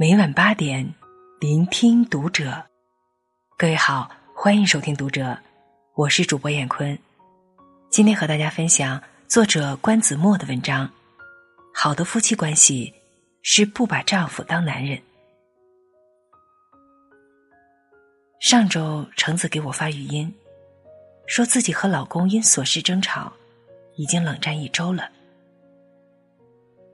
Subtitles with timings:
[0.00, 0.94] 每晚八点，
[1.40, 2.64] 聆听读者。
[3.58, 5.36] 各位好，欢迎收听读者，
[5.94, 6.98] 我是主播艳坤。
[7.90, 8.98] 今天和大家分享
[9.28, 10.90] 作者关子墨的文章。
[11.74, 12.94] 好的夫妻关系
[13.42, 14.98] 是不把丈夫当男人。
[18.40, 20.34] 上周橙子给我发语音，
[21.26, 23.30] 说自己和老公因琐事争吵，
[23.96, 25.10] 已经冷战一周了。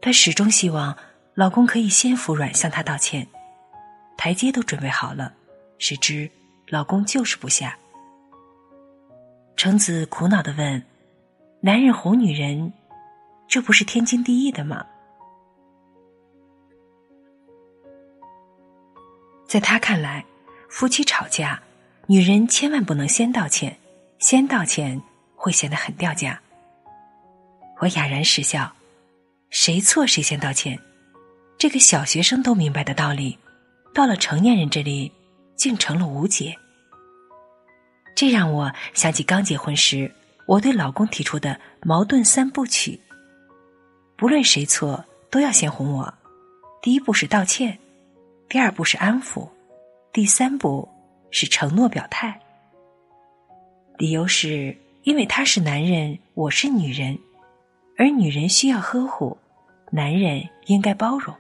[0.01, 0.99] 她始终希望。
[1.37, 3.27] 老公可以先服软向她道歉，
[4.17, 5.35] 台阶都准备好了，
[5.79, 6.31] 谁知
[6.69, 7.77] 老公就是不下。
[9.55, 10.83] 橙子苦恼的问
[11.61, 12.73] ：“男人哄女人，
[13.47, 14.87] 这不是天经地义的吗？”
[19.47, 20.25] 在他看来，
[20.71, 21.63] 夫妻吵架，
[22.07, 23.77] 女人千万不能先道歉，
[24.19, 25.03] 先道歉
[25.35, 26.41] 会显得很掉价。
[27.81, 28.73] 我哑然失笑，
[29.51, 30.81] 谁错谁先道歉。
[31.59, 33.39] 这个小学生都明白的道理，
[33.95, 35.11] 到了成年人这里，
[35.57, 36.55] 竟成了无解。
[38.15, 40.11] 这让我想起刚结婚时
[40.47, 43.01] 我对老公提出的矛盾三部曲：
[44.17, 46.13] 不论谁错，都要先哄我。
[46.83, 47.79] 第一步是道歉，
[48.51, 49.49] 第二步是安抚，
[50.13, 50.87] 第三步
[51.31, 52.39] 是承诺表态。
[53.97, 57.19] 理由是因为他是男人，我是女人，
[57.97, 59.39] 而女人需要呵护，
[59.91, 61.35] 男人应该包容。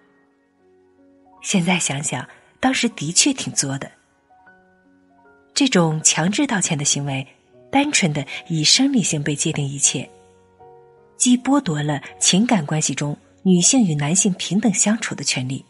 [1.46, 3.88] 现在想想，当时的确挺作的。
[5.54, 7.24] 这种强制道歉的行为，
[7.70, 10.10] 单纯的以生理性被界定一切，
[11.16, 15.64] 既剥夺了情感关系中女性与男性平等相处的权利，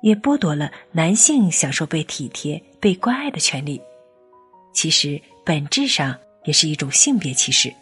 [0.00, 3.82] 也剥夺了男性享受被体贴、被关爱的权利。
[4.72, 7.74] 其实本质上也是一种性别歧视。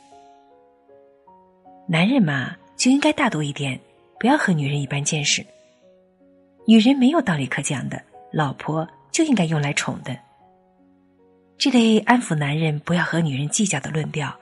[1.86, 3.78] 男人嘛，就应该大度一点，
[4.18, 5.44] 不要和女人一般见识。
[6.68, 10.16] 女人没有道理可讲的，老婆就应该用来宠的。
[11.56, 14.36] 这类安抚男人不要和女人计较的论调，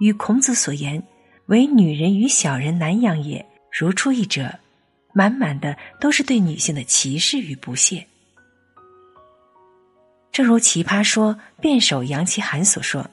[0.00, 1.00] 与孔子所言
[1.46, 4.52] “唯女人与小人难养也”如出一辙，
[5.14, 8.04] 满满的都是对女性的歧视与不屑。
[10.32, 13.08] 正如《奇葩说》辩手杨奇涵所说：“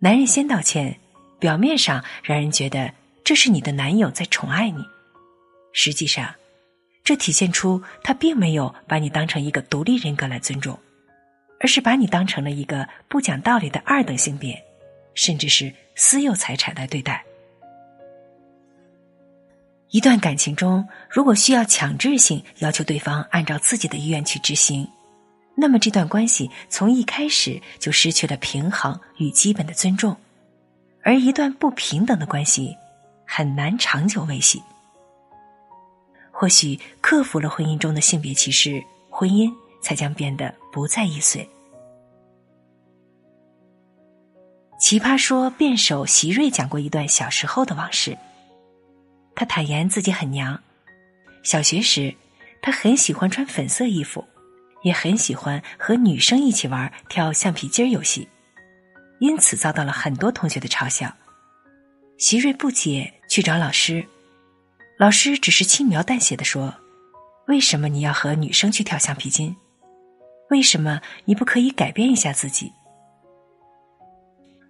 [0.00, 0.98] 男人先道歉，
[1.38, 4.82] 表面上让人觉得这是你的男友在宠爱你，
[5.74, 6.34] 实际上。”
[7.04, 10.78] 这体现出他并没有把你当成一个独立人格来尊重，
[11.58, 14.62] 而是把你当成了一个不讲道理的二等性别，
[15.14, 17.24] 甚至是私有财产来对待。
[19.90, 24.88] 一段感情中，如果需要强制性要求对方按照自己的意愿去执行，
[25.54, 30.16] 那么这段关系从一开始就失去了平衡与基本的尊重，
[31.02, 32.74] 而一段不平等的关系
[33.26, 34.62] 很难长久维系。
[36.42, 39.48] 或许克服了婚姻中的性别歧视，婚姻
[39.80, 41.48] 才将变得不再易碎。
[44.76, 48.18] 奇葩说辩手席瑞讲过一段小时候的往事。
[49.36, 50.60] 他坦言自己很娘，
[51.44, 52.12] 小学时
[52.60, 54.24] 他很喜欢穿粉色衣服，
[54.82, 58.26] 也很喜欢和女生一起玩跳橡皮筋游戏，
[59.20, 61.14] 因此遭到了很多同学的嘲笑。
[62.18, 64.04] 席瑞不解，去找老师。
[65.02, 66.72] 老师只是轻描淡写的说
[67.48, 69.56] ：“为什么你要和女生去跳橡皮筋？
[70.48, 72.72] 为什么你不可以改变一下自己？”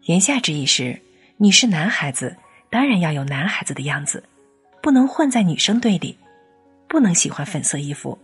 [0.09, 0.99] 言下之意是，
[1.37, 2.35] 你是男孩子，
[2.71, 4.25] 当然要有男孩子的样子，
[4.83, 6.17] 不能混在女生堆里，
[6.89, 8.19] 不能喜欢粉色衣服，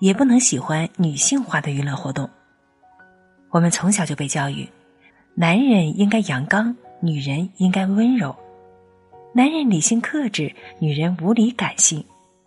[0.00, 2.28] 也不能喜欢女性化的娱乐活动。
[3.48, 4.68] 我们从小就被教育，
[5.34, 8.36] 男人应该阳刚，女人应该温柔。
[9.36, 12.06] 男人理性克制，女人无理感性，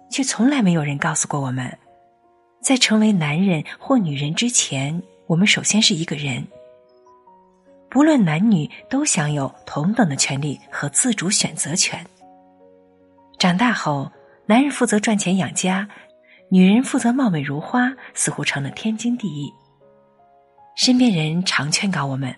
[0.10, 1.78] 却从来没有人告诉过我们，
[2.62, 6.42] 在成为男人或女人之前，我们首先是一个人。
[7.90, 12.00] 不论男女，都享有同等的权利和自主选择权。
[13.38, 14.10] 长大后，
[14.46, 15.90] 男人负责赚钱养家，
[16.50, 19.52] 女人负责貌美如花，似乎成了天经地义。
[20.78, 22.34] 身边人常劝告我们：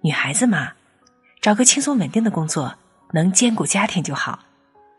[0.00, 0.72] 女孩子嘛，
[1.42, 2.74] 找个轻松稳定的工作。
[3.14, 4.40] 能兼顾家庭就好，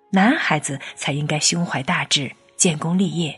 [0.10, 3.38] 男孩子才应该胸怀大志、建功立业。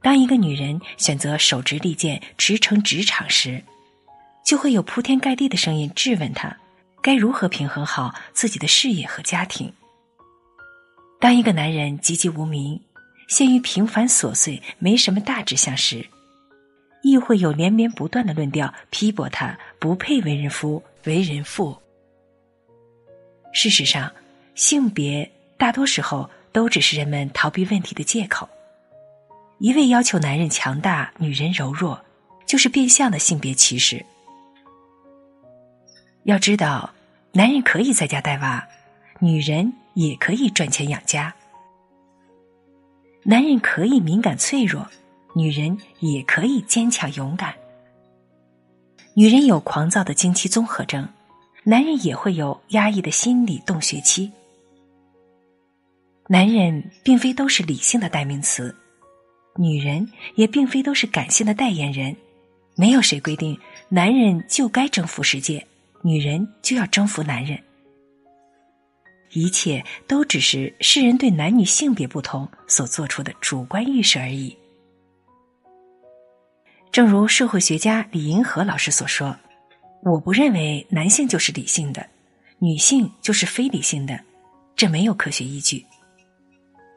[0.00, 3.62] 当一个女人选择手执利剑驰骋职场时，
[4.42, 6.56] 就会有铺天盖地的声音质问她
[7.02, 9.70] 该如何平衡好自己的事业和家庭。
[11.20, 12.80] 当一个男人籍籍无名，
[13.28, 16.06] 陷于平凡琐碎、没什么大志向时，
[17.02, 21.76] 亦会有连绵不断的论调批驳他不配为人夫、为人父。
[23.56, 24.12] 事实上，
[24.54, 28.46] 性别大多时候都只是人们逃避问题的借口。
[29.60, 31.98] 一味要求男人强大，女人柔弱，
[32.44, 34.04] 就是变相的性别歧视。
[36.24, 36.92] 要知道，
[37.32, 38.68] 男人可以在家带娃，
[39.20, 41.34] 女人也可以赚钱养家。
[43.22, 44.86] 男人可以敏感脆弱，
[45.34, 47.54] 女人也可以坚强勇敢。
[49.14, 51.08] 女人有狂躁的经期综合症，
[51.68, 54.30] 男人也会有压抑的心理洞穴期。
[56.28, 58.72] 男人并非都是理性的代名词。
[59.56, 62.16] 女人也并非都是感性的代言人，
[62.76, 63.58] 没有谁规定
[63.88, 65.66] 男人就该征服世界，
[66.02, 67.58] 女人就要征服男人。
[69.32, 74.56] 一切都只是世人对男女性别不同所做出的主观预设而已。
[76.92, 79.36] 正如社会学家李银河老师所说
[80.02, 82.06] ：“我不认为男性就是理性的，
[82.58, 84.20] 女性就是非理性的，
[84.76, 85.84] 这没有科学依据。”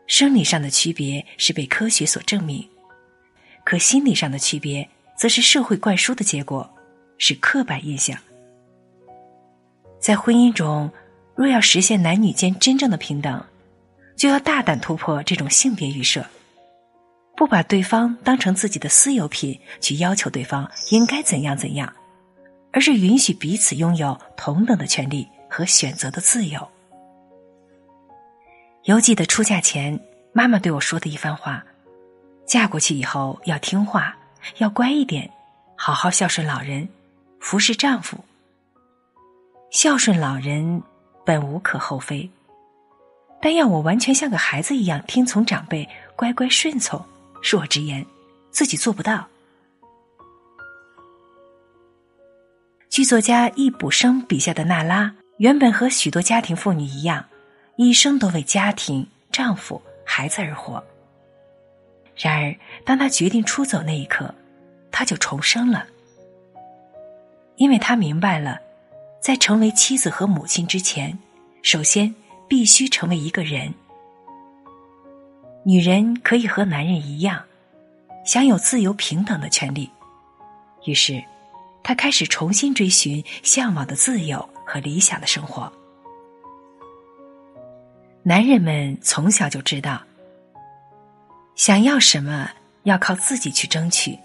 [0.07, 2.67] 生理上的区别是被科学所证明，
[3.63, 6.67] 可心理上的区别则是社会灌输的结果，
[7.19, 8.17] 是刻板印象。
[9.99, 10.91] 在婚姻中，
[11.35, 13.45] 若要实现男女间真正的平等，
[14.15, 16.25] 就要大胆突破这种性别预设，
[17.37, 21.93] 不把对方当成自己的私有品去要求对方应该怎样怎样，
[22.71, 26.67] 而是允许彼此拥有同等的权利和选择的自由。
[28.83, 29.99] 犹记得出嫁前，
[30.31, 31.63] 妈妈对我说的一番话：
[32.45, 34.17] 嫁过去以后要听话，
[34.57, 35.29] 要乖一点，
[35.75, 36.87] 好好孝顺老人，
[37.39, 38.17] 服侍丈夫。
[39.69, 40.81] 孝顺老人
[41.25, 42.29] 本无可厚非，
[43.41, 47.03] 但要我完全像个孩子一样听从长辈，乖乖顺从，
[47.43, 48.05] 恕我直言，
[48.49, 49.27] 自己做不到。
[52.89, 57.23] 剧作家易卜生笔下的娜拉，原本和许多家庭妇女一样。
[57.75, 60.83] 一生都为家庭、丈夫、孩子而活。
[62.17, 62.53] 然而，
[62.83, 64.33] 当他决定出走那一刻，
[64.91, 65.85] 他就重生了，
[67.55, 68.59] 因为他明白了，
[69.21, 71.17] 在成为妻子和母亲之前，
[71.61, 72.13] 首先
[72.49, 73.73] 必须成为一个人。
[75.63, 77.41] 女人可以和男人一样，
[78.25, 79.89] 享有自由平等的权利。
[80.83, 81.23] 于是，
[81.83, 85.71] 他开始重新追寻向往的自由和理想的生活。
[88.21, 90.01] 男人们从小就知道，
[91.55, 92.51] 想要什么
[92.83, 94.17] 要靠自己去争取，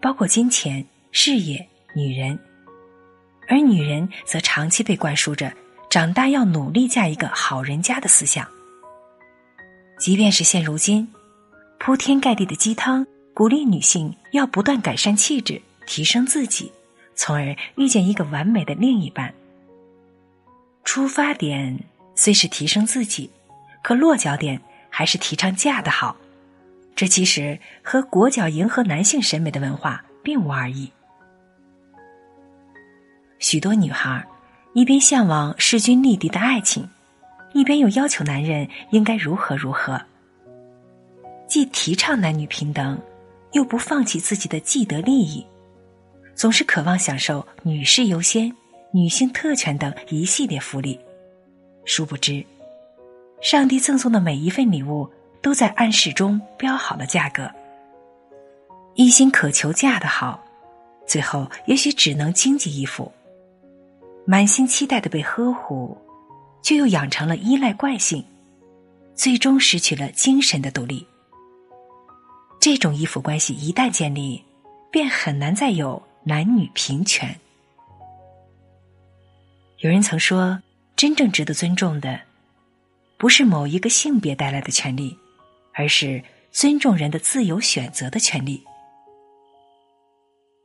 [0.00, 2.36] 包括金钱、事业、女人；
[3.48, 5.52] 而女人则长期被灌输着
[5.88, 8.46] 长大要努力嫁一个好人家的思想。
[9.98, 11.08] 即便是现如今，
[11.78, 16.70] 铺天盖地的鸡汤鼓励女性要不断改善气质、提升自己，
[17.18, 19.34] 从而遇见一个完美的另一半。
[20.84, 21.78] 出发点
[22.14, 23.30] 虽是提升自己。
[23.80, 24.60] 可落脚点
[24.90, 26.14] 还是提倡嫁的好，
[26.94, 30.90] 这其实和裹脚迎合男性审美的文化并无二异。
[33.38, 34.26] 许多女孩
[34.74, 36.86] 一边向往势均力敌的爱情，
[37.54, 39.98] 一边又要求男人应该如何如何，
[41.46, 43.00] 既提倡男女平等，
[43.52, 45.46] 又不放弃自己的既得利益，
[46.38, 48.54] 总是渴望享受女士优先、
[48.92, 50.96] 女性特权等一系列福利，
[51.84, 52.46] 殊不知。
[53.40, 55.10] 上帝赠送的每一份礼物，
[55.42, 57.50] 都在暗示中标好了价格。
[58.94, 60.40] 一心渴求嫁得好，
[61.08, 63.10] 最后也许只能经济依附；
[64.24, 65.98] 满心期待的被呵护，
[66.62, 68.24] 却又养成了依赖惯性，
[69.12, 71.04] 最终失去了精神的独立。
[72.60, 74.40] 这种依附关系一旦建立，
[74.92, 77.34] 便很难再有男女平权。
[79.78, 80.62] 有人曾说，
[80.94, 82.20] 真正值得尊重的。
[83.16, 85.16] 不是某一个性别带来的权利，
[85.72, 88.62] 而是尊重人的自由选择的权利。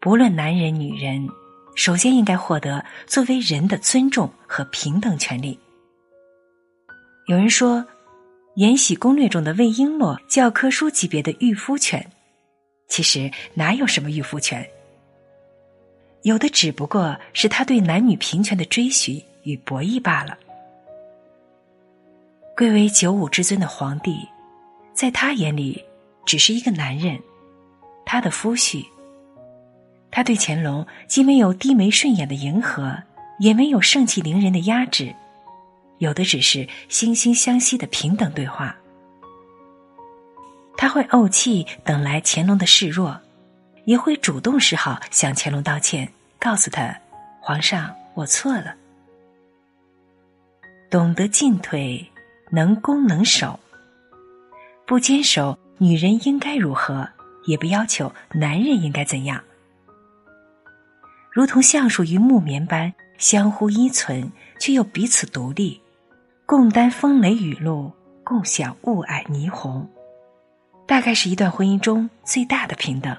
[0.02, 1.30] 不论男人女人，
[1.78, 5.58] 首先应该获得作为人的尊重和平等权利。
[7.28, 7.78] 有人说，
[8.56, 12.12] 《延禧攻略》中的魏璎珞教科书级别的御夫权，
[12.90, 14.70] 其实哪有什么御夫权？
[16.24, 20.38] 有的只不过是他对男女平权的追寻与博弈罢了。
[22.56, 24.18] 贵为九五之尊的皇帝，
[24.94, 25.84] 在他眼里
[26.26, 27.20] 只是一个男人，
[28.06, 28.86] 他的夫婿。
[30.10, 32.96] 他对乾隆既没有低眉顺眼的迎合，
[33.40, 35.14] 也没有盛气凌人的压制，
[35.98, 38.78] 有的只是惺惺相惜的平等对话。
[40.78, 43.20] 他会怄气等来乾隆的示弱，
[43.86, 46.98] 也会主动示好向乾隆道歉，告诉他
[47.42, 48.76] ：“皇上，我错了。”
[50.90, 52.10] 懂得进退。
[52.52, 53.60] 能攻能守，
[54.86, 57.10] 不坚守女人应该如何，
[57.48, 59.44] 也不要求男人应该怎样。
[61.32, 65.82] 如同橡树与木棉般相互依存，却又彼此独立，
[66.46, 67.92] 共担风雷雨露，
[68.24, 69.90] 共享雾霭霓虹，
[70.86, 73.18] 大概是一段婚姻中最大的平等。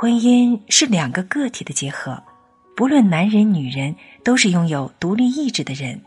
[0.00, 2.22] 婚姻是两个个体的结合，
[2.74, 6.00] 不论男人女人，都是拥有独立意志的人。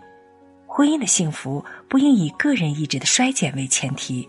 [0.66, 4.28] 婚姻的幸福不应以个人意志的衰减为前提。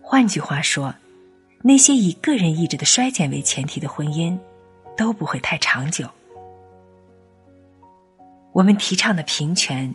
[0.00, 0.92] 换句话说。
[1.64, 4.36] 那些以个人意志的衰减为前提的婚姻，
[4.96, 6.08] 都不会太长久。
[8.50, 9.94] 我们提倡的平权，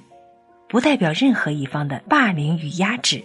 [0.70, 3.22] 不代表任何一方的霸凌与压制，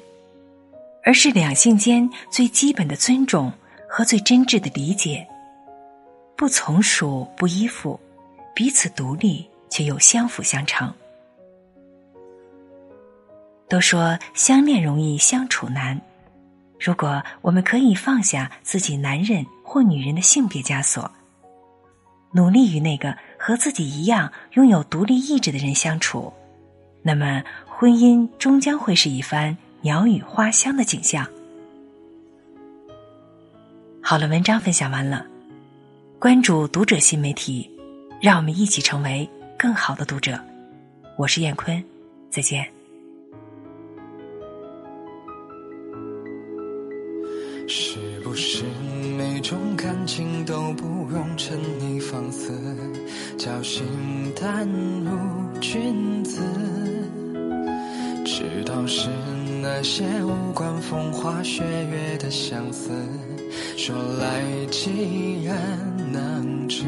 [1.04, 3.52] 而是两性间最基本的尊重
[3.94, 5.28] 和最真挚的理解，
[6.34, 8.00] 不从属，不依附，
[8.54, 10.90] 彼此独立却又相辅相成。
[13.68, 16.00] 都说相恋容易相处难。
[16.80, 21.12] 如果我们可以放下自己男人或女人的性别枷锁，
[22.32, 26.32] 努力与那个和自己一样拥有独立意志的人相处，
[27.02, 31.26] 那么婚姻终将会是一番鸟语花香的景象。
[34.04, 35.24] 好了，文章分享完了，
[36.18, 37.70] 关注读者新媒体，
[38.20, 40.36] 让我们一起成为更好的读者。
[41.16, 41.82] 我是燕坤，
[42.28, 42.66] 再见。
[47.68, 48.64] 是不是
[49.16, 52.52] 每种感情都不容沉溺放肆，
[53.38, 53.84] 侥幸
[54.34, 54.68] 淡
[55.04, 56.42] 如君子？
[58.24, 59.08] 知道是
[59.62, 62.90] 那些无关风花雪月的相思，
[63.84, 65.56] 说来几人
[66.12, 66.84] 能知？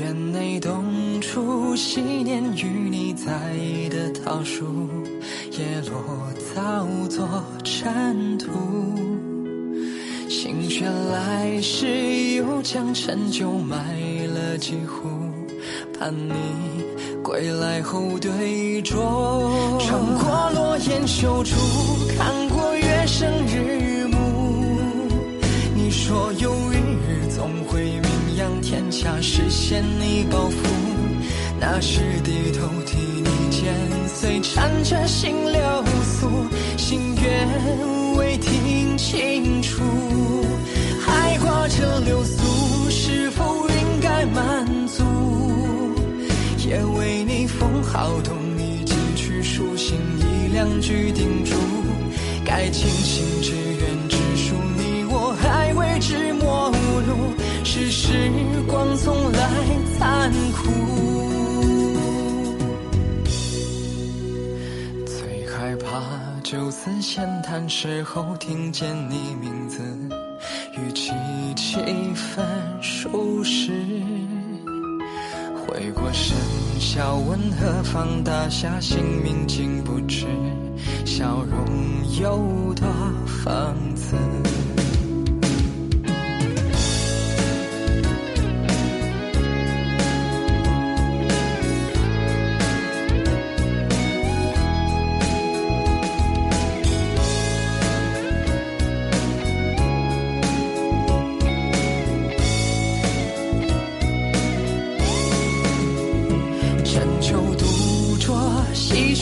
[0.00, 0.82] 院内冬
[1.20, 3.30] 初昔年与你栽
[3.88, 4.90] 的桃树。
[5.52, 5.94] 叶落
[6.52, 7.24] 早作
[7.62, 8.50] 尘土，
[10.28, 11.86] 心血来时
[12.34, 13.76] 又将陈酒买
[14.26, 15.08] 了几壶，
[15.96, 16.34] 盼你
[17.22, 18.96] 归来后对酌。
[19.78, 21.54] 穿过落雁修竹，
[22.18, 23.85] 看过月升日。
[26.06, 30.56] 说有一日总会名扬天下，实现你抱负。
[31.58, 33.74] 那时低头替你剪
[34.06, 36.28] 碎，缠着心流苏，
[36.76, 37.48] 心愿
[38.16, 39.82] 未听清楚，
[41.00, 45.02] 还挂着流苏，是否应该满足？
[46.68, 51.56] 也为你封好，同你寄去书信一两句叮嘱，
[52.44, 54.08] 该庆幸只愿
[57.78, 58.30] 是时
[58.66, 59.50] 光从来
[59.98, 60.70] 残酷。
[65.04, 66.02] 最害怕
[66.42, 69.82] 就此闲谈时候，听见你名字，
[70.72, 71.12] 语气
[71.54, 71.76] 几
[72.14, 72.46] 分
[72.80, 73.70] 熟识。
[75.66, 76.34] 回过神，
[76.80, 80.24] 笑问何方大侠，姓名竟不知，
[81.04, 81.60] 笑容
[82.22, 82.88] 有多
[83.26, 84.16] 讽刺。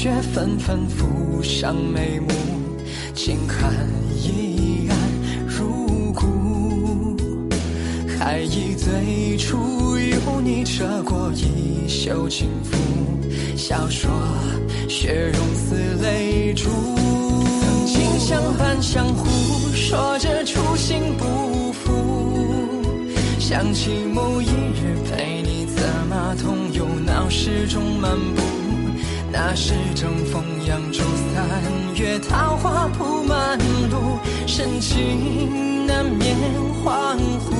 [0.05, 2.29] 雪纷纷浮上眉目，
[3.15, 3.73] 轻寒
[4.15, 4.95] 依然
[5.49, 7.17] 如故。
[8.19, 9.57] 还忆最初
[9.97, 12.77] 有你扯过衣袖轻拂，
[13.57, 14.11] 笑说
[14.91, 16.69] 雪融似泪珠。
[17.63, 19.25] 曾经相伴相护，
[19.73, 21.91] 说着初心不负。
[23.39, 28.63] 想起某一日陪你策马同游闹市中漫步。
[29.37, 31.03] 那时正逢扬州
[31.35, 31.45] 三
[31.97, 33.59] 月，桃花铺满
[33.91, 36.37] 路，深情难免
[36.85, 37.50] 恍惚。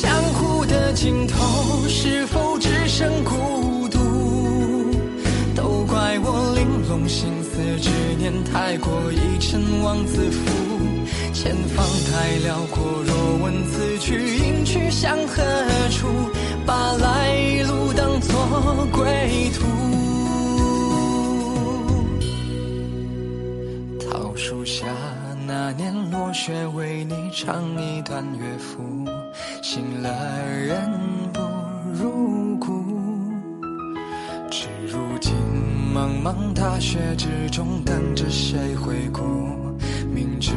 [0.00, 3.98] 江湖的尽头，是否只剩孤独？
[5.54, 10.40] 都怪我玲珑心思，执念太过，一尘妄自负。
[11.34, 15.42] 前方太辽阔，若问此去应去向何
[15.90, 16.06] 处？
[25.68, 29.04] 那年落雪，为你唱一段乐府。
[29.60, 30.08] 醒了
[30.46, 30.88] 人
[31.32, 31.40] 不
[31.92, 32.84] 入骨，
[34.48, 35.34] 至如今
[35.92, 39.20] 茫茫大雪之中，等着谁回顾？
[40.14, 40.52] 明知。